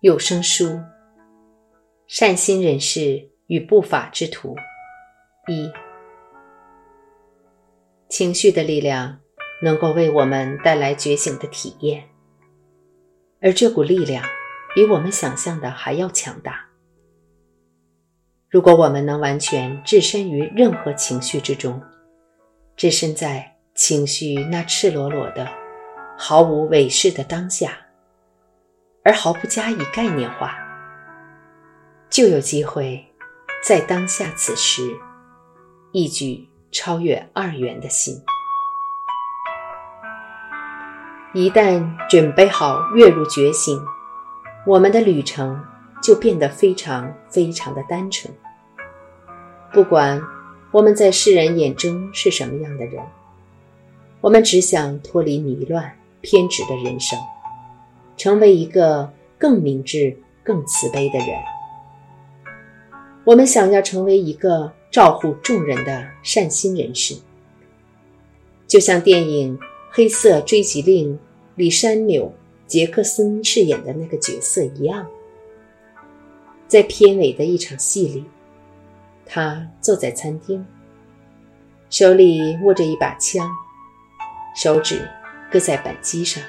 [0.00, 0.80] 有声书：
[2.06, 4.54] 善心人士与不法之徒。
[5.48, 5.68] 一、
[8.08, 9.18] 情绪的力量
[9.60, 12.04] 能够为我们带来觉醒的体验，
[13.40, 14.24] 而这股力量
[14.72, 16.64] 比我们想象的还要强大。
[18.48, 21.82] 如果我们能完全置身于任何情绪之中，
[22.76, 25.48] 置身在情绪那赤裸裸的、
[26.16, 27.76] 毫无伪饰的当下，
[29.08, 30.54] 而毫不加以概念化，
[32.10, 33.02] 就有机会
[33.64, 34.82] 在当下此时
[35.92, 38.22] 一举超越二元的心。
[41.32, 43.82] 一旦准备好跃入觉醒，
[44.66, 45.58] 我们的旅程。
[46.00, 48.32] 就变得非常非常的单纯。
[49.72, 50.22] 不管
[50.70, 53.04] 我们在世人眼中是什么样的人，
[54.20, 57.18] 我们只想脱离迷乱偏执的人生，
[58.18, 61.28] 成为一个更明智、更慈悲的人。
[63.24, 67.14] 我们想要成为一个照护众人的善心人士，
[68.66, 69.56] 就像电影
[69.90, 71.14] 《黑色追击令》
[71.54, 72.24] 里山纽·
[72.66, 75.06] 杰克森饰演的那个角色一样。
[76.66, 78.24] 在片尾的一场戏里，
[79.24, 80.66] 他坐在餐厅，
[81.88, 83.48] 手里握着一把枪，
[84.56, 85.08] 手指
[85.50, 86.42] 搁在扳机上，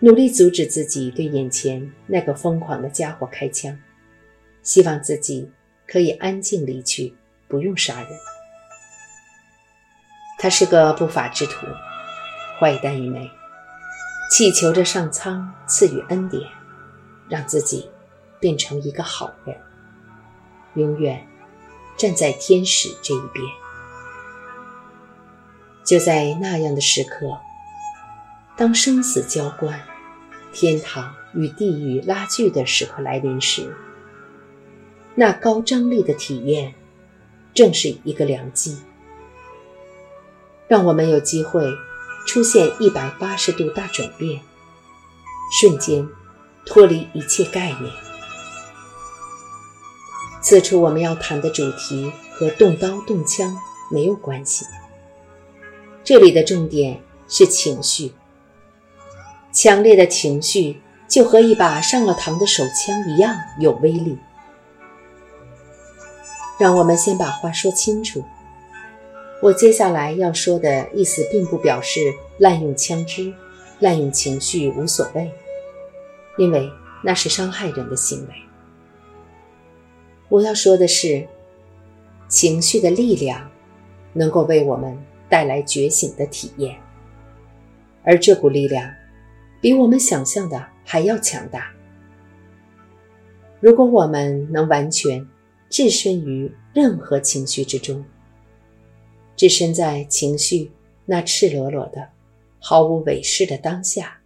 [0.00, 3.78] 努力阻止自己对眼前那个疯狂的家伙开枪，
[4.62, 5.50] 希望自己
[5.86, 7.14] 可以安静离去，
[7.48, 8.10] 不用杀人。
[10.38, 11.66] 他是个不法之徒，
[12.58, 13.30] 坏蛋一枚，
[14.30, 16.42] 祈求着上苍赐予恩典，
[17.28, 17.90] 让自己。
[18.38, 19.56] 变成一个好人，
[20.74, 21.26] 永远
[21.96, 23.42] 站在天使这一边。
[25.86, 27.40] 就在那样的时刻，
[28.56, 29.78] 当生死交关、
[30.50, 33.76] 天堂与地狱拉锯的时刻来临时，
[35.14, 36.74] 那高张力的体验
[37.52, 38.78] 正是一个良机，
[40.68, 41.70] 让我们有机会
[42.26, 44.40] 出现一百八十度大转变，
[45.60, 46.08] 瞬间
[46.64, 47.92] 脱离一切概念。
[50.40, 53.54] 此处我们要谈的主题和动刀动枪
[53.90, 54.64] 没有关系，
[56.02, 58.12] 这里的重点是情绪。
[59.56, 64.18] 强烈的情绪就和一把上了膛的手枪一样有威力。
[66.58, 68.22] 让我们先把话说清楚，
[69.40, 73.32] 我接下来要说的意思，并不表示滥用枪支、
[73.78, 75.32] 滥用情绪无所谓，
[76.36, 76.70] 因为
[77.02, 78.34] 那是伤害人的行为。
[80.28, 81.26] 我要说的是，
[82.28, 83.50] 情绪的力量
[84.12, 86.76] 能够为我们带来觉醒的体验，
[88.04, 88.92] 而这股力量
[89.66, 91.74] 比我们想象的还要强大。
[93.58, 95.26] 如果我们能完全
[95.68, 98.04] 置身于任何情绪之中，
[99.34, 100.70] 置身在情绪
[101.04, 102.08] 那赤裸裸的、
[102.60, 104.20] 毫无伪饰的当下，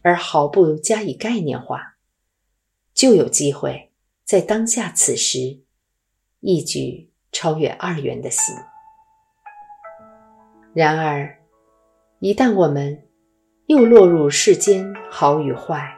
[0.00, 1.96] 而毫不加以概念化，
[2.94, 3.90] 就有机会。
[4.24, 5.60] 在当下此时，
[6.40, 8.54] 一举超越二元的心。
[10.72, 11.42] 然而，
[12.20, 13.05] 一旦我们
[13.66, 15.92] 又落入世间好与坏、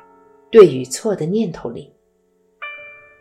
[0.50, 1.92] 对与错的念头里，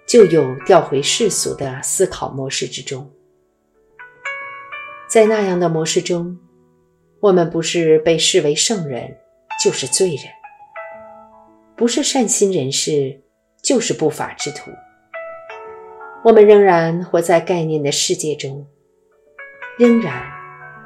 [0.08, 3.12] 就有调回世俗的思考模式之中。
[5.09, 6.40] 在那样的模式中，
[7.19, 9.18] 我们不是被视为圣人，
[9.62, 10.31] 就是罪人；
[11.75, 13.22] 不是善心人士，
[13.62, 14.72] 就是不法之徒。
[16.24, 18.66] 我们仍然活在概念的世界中，
[19.78, 20.25] 仍然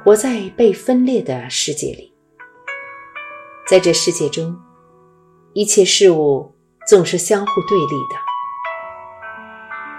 [0.02, 2.11] 活在被分裂的世界里。
[3.72, 4.54] 在这世界中，
[5.54, 6.54] 一切事物
[6.86, 8.16] 总是相互对立的。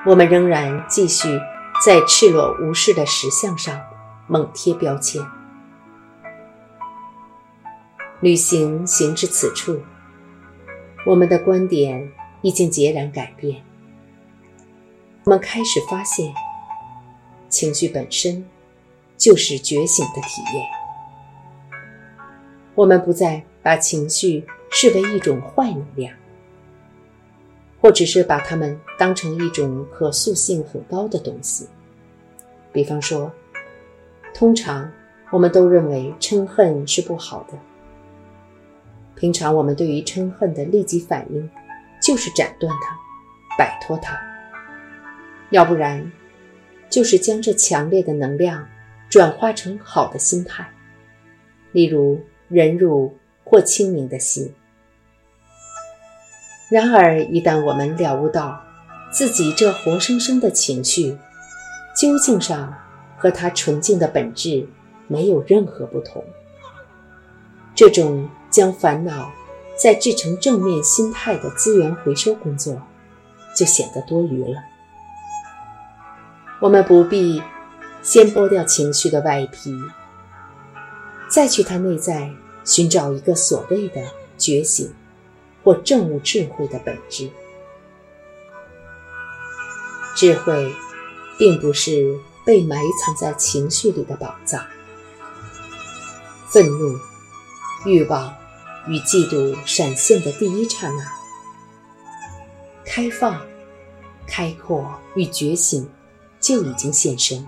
[0.06, 1.28] 我们仍然继续
[1.84, 3.82] 在赤裸无视的实相上
[4.28, 5.20] 猛贴标签。
[8.22, 9.82] 旅行行至此处，
[11.04, 12.12] 我们的观点
[12.44, 13.66] 已经截然改变。
[15.24, 16.32] 我们开始发现，
[17.50, 18.48] 情绪本身
[19.18, 20.64] 就是觉醒的体验。
[22.76, 26.14] 我们不再把情绪视为一种坏能量，
[27.80, 31.68] 或只是把它们当成一种可塑性很高的东西。
[32.72, 33.32] 比方说，
[34.34, 34.92] 通常
[35.32, 37.58] 我们都认为嗔恨是不好的。
[39.16, 41.50] 平常我们对于嗔恨的立即反应，
[42.02, 44.20] 就是斩断它，摆脱它。
[45.52, 46.12] 要不然，
[46.90, 48.68] 就是将这强烈的能量
[49.08, 50.68] 转化成好的心态，
[51.72, 53.16] 例如忍辱
[53.54, 54.52] 或清明的心。
[56.72, 58.60] 然而，一旦我们了悟到
[59.12, 61.16] 自己这活生生的情绪，
[61.96, 62.74] 究竟上
[63.16, 64.68] 和它纯净的本质
[65.08, 66.26] 没有任何不同，
[67.76, 69.32] 这种将烦恼
[69.78, 72.82] 再制成正面心态的资源回收工作，
[73.56, 74.60] 就显得多余了。
[76.60, 77.40] 我们不必
[78.02, 79.72] 先剥掉情绪的外皮，
[81.30, 82.32] 再去它内在
[82.66, 84.02] 寻找一个所谓的
[84.38, 84.94] 觉醒
[85.64, 87.30] 或证悟智慧的本质。
[90.16, 90.74] 智慧，
[91.38, 94.66] 并不是被埋藏在情绪里的宝藏。
[96.50, 96.96] 愤怒、
[97.86, 98.36] 欲望
[98.88, 101.04] 与嫉妒闪现的第一刹那，
[102.86, 103.42] 开放、
[104.28, 105.90] 开阔与觉醒
[106.40, 107.48] 就已经现身。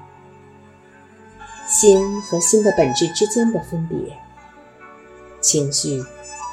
[1.67, 4.17] 心和心的本质之间的分别，
[5.45, 6.03] 情绪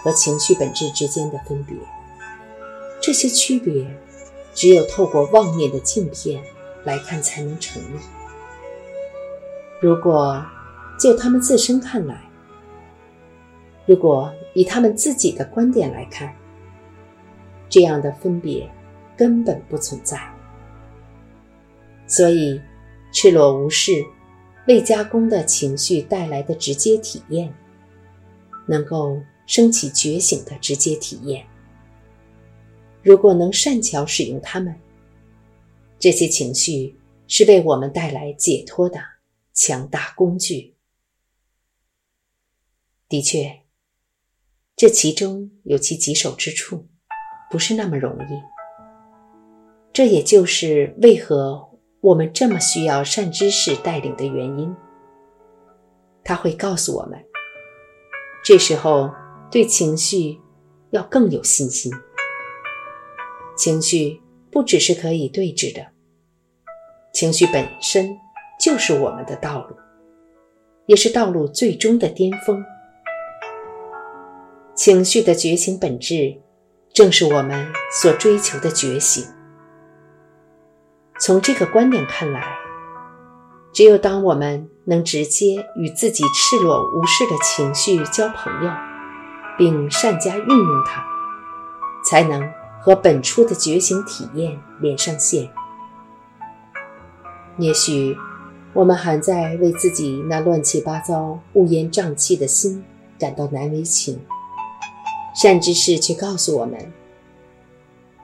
[0.03, 1.75] 和情绪本质之间的分别，
[3.01, 3.87] 这些区别。
[4.55, 6.45] 只有透过妄念的镜片
[6.85, 7.97] 来看，才能成立。
[9.81, 10.45] 如果
[11.01, 12.21] 就他们自身看来，
[13.87, 16.37] 如果以他们自己的观点来看，
[17.71, 18.71] 这样的分别
[19.17, 20.21] 根本不存在。
[22.07, 22.61] 所以，
[23.11, 23.91] 赤裸无视
[24.69, 27.55] 未加工的情绪带来的直接体验，
[28.67, 31.47] 能够升起觉醒的直接体验。
[33.03, 34.75] 如果能善巧使用它们，
[35.99, 39.01] 这些情绪是为我们带来解脱的
[39.53, 40.75] 强大工具。
[43.09, 43.61] 的确，
[44.75, 46.89] 这其中有其棘手之处，
[47.51, 48.41] 不是那么容易。
[49.93, 54.75] 这也就是为何我们这么需要善知识带领的原因。
[56.25, 57.23] 他会告诉我们，
[58.45, 59.11] 这时候
[59.51, 60.41] 对情绪
[60.91, 61.93] 要更有信心。
[63.57, 65.87] 情绪不只是可以对峙的，
[67.13, 68.17] 情绪本身
[68.59, 69.77] 就是我们的道路，
[70.87, 72.65] 也是道路最终的巅峰。
[74.75, 76.41] 情绪的觉醒本质，
[76.93, 79.25] 正是我们所追求的觉醒。
[81.21, 82.43] 从这个观点看来，
[83.73, 88.71] 只有当我们能直接与自己赤裸无视的情绪交朋友，
[89.57, 91.05] 并善加运用它，
[92.09, 92.43] 才能。
[92.85, 95.49] 和本初的觉醒体验连上线。
[97.57, 98.17] 也许
[98.73, 102.85] 我们还在为自己那乱七八糟、乌烟瘴气的心
[103.21, 104.19] 感到难为情，
[105.33, 106.93] 善知识却告诉我们，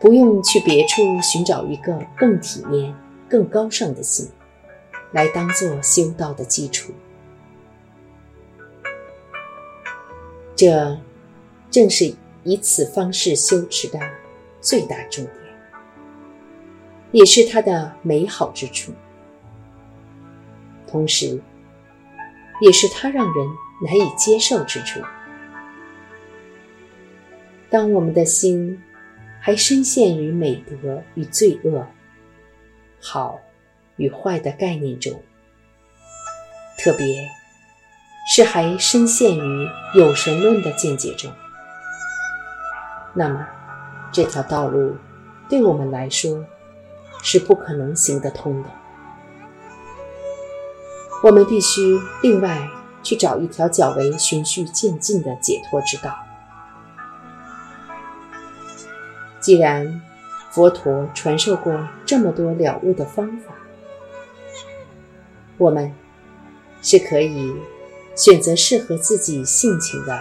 [0.01, 2.93] 不用去别处寻找一个更体面、
[3.29, 4.29] 更高尚的心，
[5.13, 6.93] 来当做修道的基础。
[10.57, 10.99] 这
[11.71, 12.15] 正是
[12.45, 13.99] 以此方式修持的。
[14.61, 15.35] 最大重点，
[17.13, 18.93] 也是它的美好之处，
[20.85, 21.41] 同时，
[22.61, 23.47] 也是它让人
[23.85, 25.01] 难以接受之处。
[27.71, 28.83] 当我们的心
[29.41, 31.87] 还深陷于美德与罪恶、
[33.01, 33.39] 好
[33.99, 35.23] 与坏的概念中，
[36.79, 37.29] 特别
[38.35, 41.31] 是还深陷于有神论的见解中，
[43.12, 43.47] 那么。
[44.11, 44.97] 这条道路
[45.50, 46.43] 对我们来说
[47.23, 48.71] 是不可能行得通的。
[51.23, 52.71] 我们必须另外
[53.02, 56.17] 去找一条较为循序渐进的解脱之道。
[59.40, 60.00] 既然
[60.52, 63.52] 佛陀传授过这么多了悟的方法，
[65.59, 65.93] 我们
[66.81, 67.53] 是可以
[68.17, 70.21] 选择适合自己性情的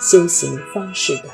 [0.00, 1.24] 修行方式的。